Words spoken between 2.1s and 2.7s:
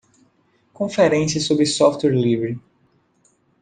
livre.